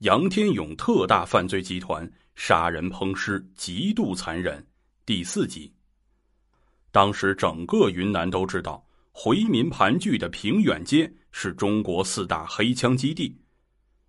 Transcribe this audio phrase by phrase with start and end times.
[0.00, 4.64] 杨天勇特大犯罪集团杀人烹尸，极度残忍。
[5.04, 5.72] 第四集。
[6.92, 13.36] 当时整个云南都知道，回民盘踞的平远街是中国四大黑枪基地。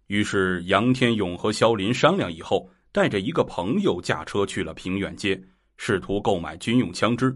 [0.06, 5.42] 于是，杨天勇和肖林商量以后，带着一个朋友驾车去了平远街，
[5.78, 7.36] 试图购买军用枪支。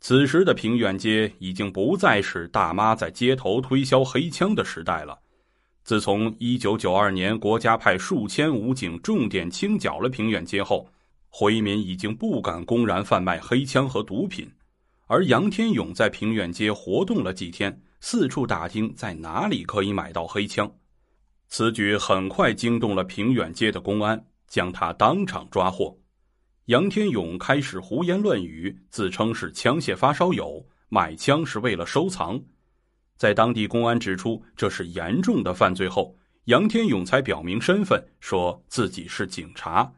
[0.00, 5.16] 此时的平远街已经不再是大妈在街头推销黑枪的时代了。
[5.86, 10.84] 自从1992年国家派数千武警重点清剿了平远街后，
[11.28, 14.50] 回民已经不敢公然贩卖黑枪和毒品。
[15.06, 20.68] 而杨天勇在平远街活动了几天，四处打听在哪里可以买到黑枪。
[21.46, 25.96] 此举很快惊动了平远街的公安，将他当场抓获。
[26.64, 32.42] 杨天勇开始胡言乱语，自称是枪械发烧友，买枪是为了收藏。
[33.16, 39.90] 在当地公安指出这是严重的犯罪后，杨天勇才表明身份，说自己是警察。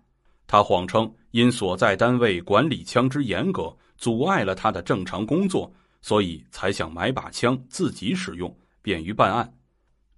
[0.47, 9.53] 他谎称因所在单位管理枪支严格，阻碍了他的正常工作，所以才想买把枪自己使用，便于办案。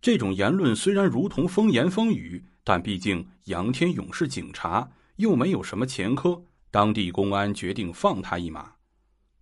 [0.00, 4.88] 这种言论虽然如同风言风语，但毕竟杨天勇是警察。
[5.16, 8.72] 又没有什么前科，当地公安决定放他一马。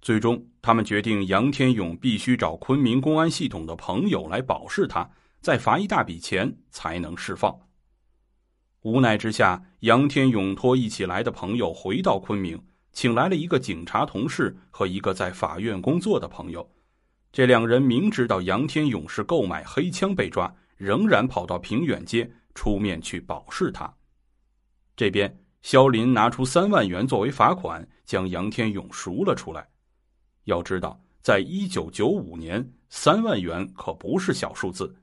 [0.00, 7.58] 最终，他们决定杨天勇必须找昆明公安系统的朋友来保释他，再罚一大笔钱才能释放。
[8.82, 16.68] 无奈之下，杨天勇托一起来的朋友回到昆明，请来了一个警察同事和一个在法院工作的朋友。
[17.32, 23.92] 这两人明知道杨天勇是购买黑枪被抓，仍然跑到平远街出面去保释他。
[24.96, 25.38] 这边。
[25.60, 29.68] 肖林拿出三万元作为罚款，将杨天勇赎了出来。
[30.48, 34.96] 要知道，在一九九五年，三万元可不是小数字。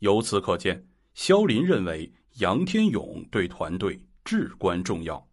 [0.00, 5.26] 由此可见，肖林认为杨天勇对团队至关重要。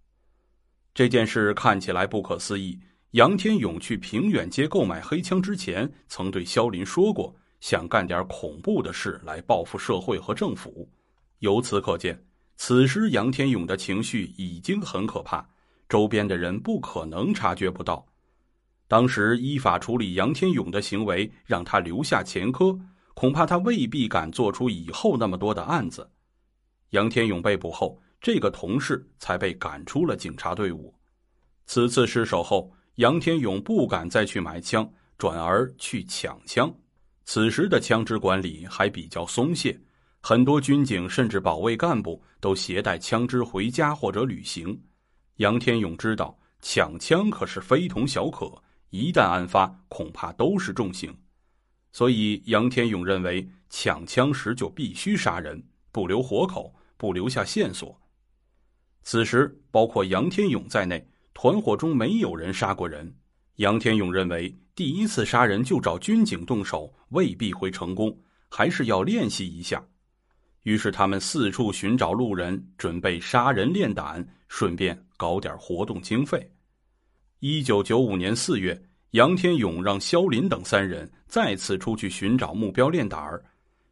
[0.93, 2.79] 这件事看起来不可思议。
[3.11, 10.89] 杨天勇去平远街购买黑枪之前，曾对肖林说过，想干点恐怖的事来报复社会和政府。
[11.39, 12.23] 由此可见。
[12.55, 15.45] 此时，杨天勇的情绪已经很可怕，
[15.89, 18.05] 周边的人不可能察觉不到。
[18.89, 22.75] 当时依法处理杨天勇的行为，让他留下前科，
[23.13, 26.09] 恐怕他未必敢做出以后那么多的案子。
[26.89, 30.91] 杨天勇被捕后，这个同事才被赶出了警察队伍。
[31.67, 36.73] 此次失手后，杨天勇不敢再去买枪，转而去抢枪。
[37.25, 39.79] 此时的枪支管理还比较松懈。
[40.19, 44.81] 很多军警甚至保卫干部都携带枪支回家或者旅行。
[45.35, 48.51] 杨天勇知道抢枪可是非同小可，
[48.89, 51.15] 一旦案发，恐怕都是重刑。
[51.91, 57.99] 所以杨天勇认为抢枪时就必须杀人，不留活口，不留下线索。
[59.01, 63.15] 此时，包括杨天勇在内，团伙中没有人杀过人。
[63.55, 68.15] 杨天勇认为，第一次杀人就找军警动手，未必会成功，
[68.49, 69.83] 还是要练习一下。
[70.63, 76.51] 于是他们四处寻找路人，准备杀人练胆，顺便搞点活动经费。
[77.41, 78.77] 一九九五年四月，
[79.11, 83.41] 杨天勇让肖林等三人再次出去寻找目标练胆儿。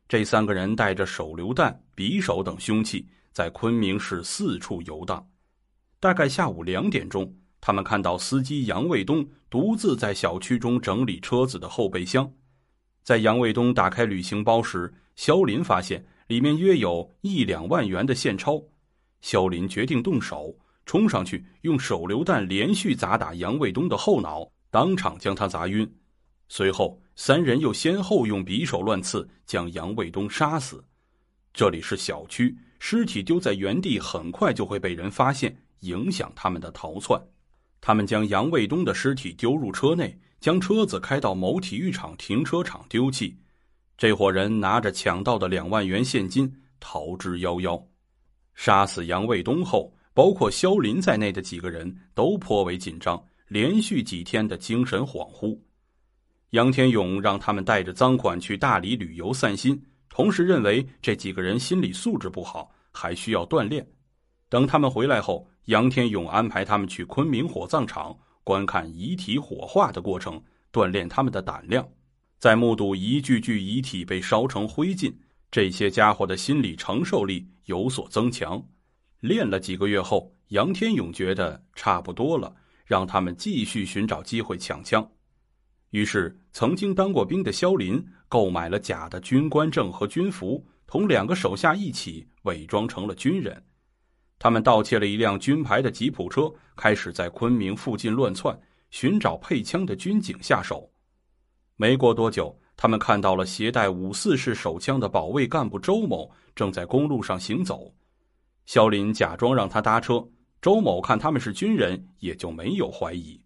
[0.10, 5.26] 这三个人带着手榴弹、匕首等凶器，在昆明市四处游荡。
[6.02, 12.30] 大概下午两点钟，他们看到司机杨卫东独自在小区中整理车子的后备箱。
[13.02, 16.06] 在杨卫东打开旅行包时，肖林发现。
[16.28, 18.62] 里面约有一两万元的现钞，
[19.22, 20.54] 肖林决定动手，
[20.88, 25.88] 冲上去用手榴弹连续砸打杨卫东的后脑，当场将他砸晕。
[26.48, 30.82] 随后，三人又先后用匕首乱刺，将杨卫东杀死。
[31.54, 37.22] 这里是小区，尸体丢在原地，很快就会被人发现，影响他们的逃窜。
[37.82, 43.38] 他们将杨卫东的尸体丢入车内，将车子开到某体育场停车场丢弃。
[43.98, 46.50] 这伙人拿着抢到的两万元现金
[46.80, 47.84] 逃之夭夭。
[48.56, 55.56] 杀死杨卫东后，包括肖林在内的几个人都颇为紧张，连续几天的精神恍惚。
[56.50, 59.80] 杨天勇让他们带着赃款去大理旅游散心，
[60.10, 63.88] 同时认为这几个人心理素质不好，还需要锻炼。
[64.50, 70.42] 等他们回来后，杨天勇安排他们去昆明火葬场观看遗体火化的过程，
[70.74, 71.88] 锻炼他们的胆量。
[72.40, 75.14] 在目睹一具具遗体被烧成灰烬，
[75.52, 78.60] 这些家伙的心理承受力有所增强。
[79.28, 85.08] 练了几个月后，杨天勇觉得差不多了，让他们继续寻找机会抢枪。
[85.92, 93.64] 于是，曾经当过兵的肖林购买了假的军官证和军服，同两个手下一起伪装成了军人。
[94.40, 98.58] 他们盗窃了一辆军牌的吉普车，开始在昆明附近乱窜，
[98.92, 100.92] 寻找配枪的军警下手。
[101.76, 107.94] 没过多久，他们看到了携带五四式手枪的保卫干部周某正在公路上行走。
[108.68, 110.28] 肖林假装让他搭车，
[110.62, 113.42] 周某看他们是军人，也就没有怀疑。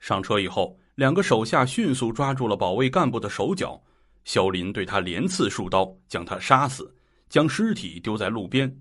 [0.00, 3.80] 上车以后，两个手下迅速抓住了保卫干部的手脚，
[4.24, 6.92] 肖林对他连刺数刀，将他杀死，
[7.28, 8.76] 将尸体丢在路边。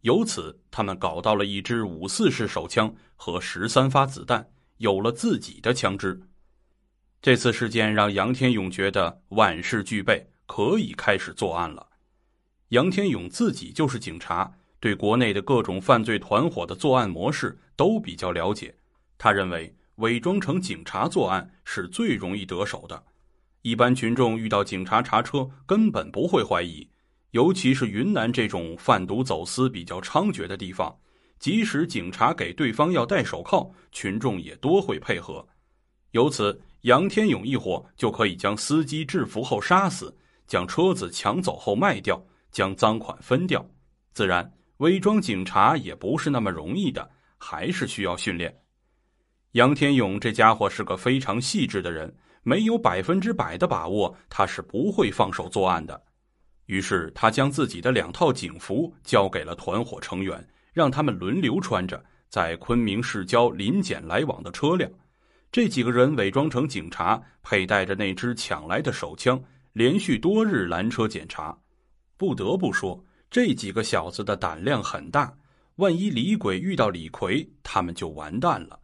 [0.00, 4.48] 由此，他们搞到了一支五四式手枪和十三发子弹，
[4.78, 6.18] 有了自己的枪支。
[7.20, 11.86] 这次事件让杨天勇觉得万事俱备，可以开始作案了。
[12.68, 18.74] 杨天勇自己就是警察，对国内的各种犯罪团伙的作案模式都比较了解。
[19.16, 23.02] 他认为，伪装成警察作案是最容易得手的，
[23.62, 26.88] 一般群众遇到警察查车根本不会怀疑。
[27.32, 30.96] 尤其是云南这种贩毒走私比较猖獗的地方，
[31.38, 35.46] 即使警察给对方要戴手铐，群众也多会配合。
[36.12, 40.16] 由此，杨天勇一伙就可以将司机制服后杀死，
[40.46, 43.68] 将车子抢走后卖掉，将赃款分掉。
[44.14, 48.54] 自然，伪装警察也不是那么容易的，还是需要训练。
[49.52, 56.00] 杨天勇这家伙是个非常细致的人，没有百分之百的把握，他是不会放手作案的。
[56.66, 64.88] 于是，他将自己的两套警服交给了团伙成员，让他们轮流穿着，在昆明市郊临检来往的车辆。
[65.50, 69.42] 这几个人伪装成警察，佩戴着那支抢来的手枪，
[69.72, 71.58] 连续多日拦车检查。
[72.18, 75.32] 不得不说，这几个小子的胆量很大。
[75.76, 78.78] 万一李鬼遇到李逵，他们就完蛋了。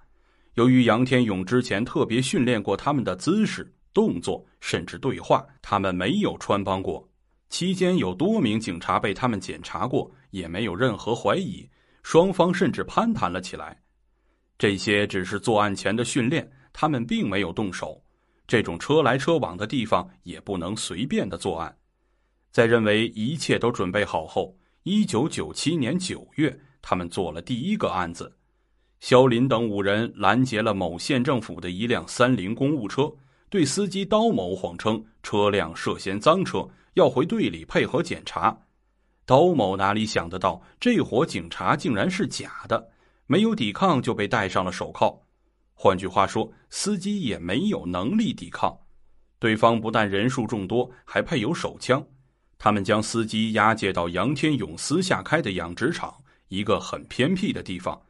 [0.54, 7.08] 由于杨天勇之前特别训练过他们的姿势、动作，甚至对话，他们没有穿帮过。
[7.48, 11.68] 期间有多名警察被他们检查过，也没有任何怀疑，
[12.04, 13.80] 双方甚至攀谈了起来。
[14.56, 18.00] 这些只是作案前的训练，他们并没有动手。
[18.46, 21.76] 这种车来车往的地方也不能随便的作案。
[22.54, 28.32] 在认为一切都准备好后，一九九七年九月，他们做了第一个案子。
[29.00, 33.12] 肖林等五人拦截了某县政府的一辆三菱公务车，
[33.50, 36.64] 对司机刀某谎称车辆涉嫌赃车。
[36.92, 38.56] 要回队里配合检查，
[39.26, 42.88] 刀某哪里想得到这伙警察竟然是假的？
[43.26, 45.20] 没有抵抗就被戴上了手铐。
[45.72, 48.78] 换句话说，司机也没有能力抵抗。
[49.40, 52.00] 对方不但人数众多，还配有手枪。
[52.58, 56.14] 他们将司机押解到杨天勇私下开的养殖场，
[56.48, 58.00] 一个很偏僻的地方。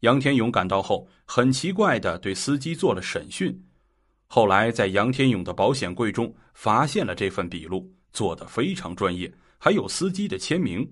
[0.00, 3.62] 杨天勇赶到后，很奇怪的对司机做了审讯。
[4.26, 7.92] 后来在杨天勇的保险柜中发现了这份笔录。
[8.12, 10.86] 做得非常专业，还有司机的签名。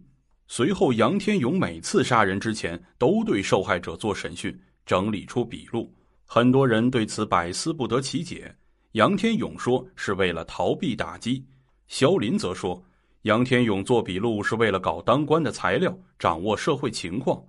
[0.49, 5.95] 随后，杨天勇每次杀人之前都对受害者做审讯，整理出笔录。
[6.25, 8.57] 很多人对此百思不得其解。
[8.93, 11.45] 杨天勇说是为了逃避打击，
[11.91, 12.81] 肖林则说
[13.23, 17.45] 杨天勇做笔录是为了搞当官的材料，掌握社会情况。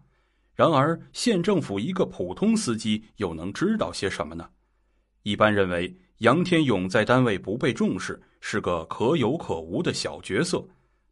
[0.56, 4.50] 然而，县政府一个普通司机又能知道些什么呢？
[5.24, 5.96] 一般认为。
[6.18, 10.64] 杨天勇在单位不被重视，是个可有可无的小角色，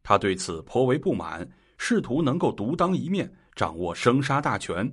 [0.04, 1.50] 他对此颇为不满，
[1.80, 4.88] 试图能够独当一面，掌握生杀大权。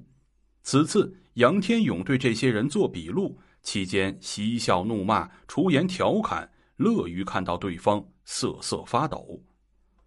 [0.63, 9.43] 此次杨天勇对这些人做笔录期间，嬉笑怒骂，出言调侃，乐于看到对方瑟瑟发抖。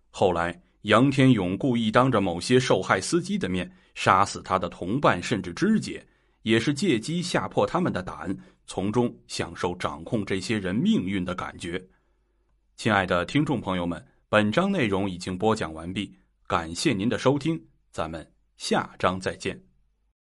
[0.10, 6.06] 后来，杨天勇故意当着某些受害司机的面杀死他的同伴甚至肢解，
[6.44, 8.36] 也是借机吓破他们的胆。
[8.66, 11.84] 从中享受掌控这些人命运的感觉。
[12.78, 16.16] 亲爱的听众朋友们，本章内容已经播讲完毕，
[16.48, 17.60] 感谢您的收听，
[17.92, 19.69] 咱们下章再见。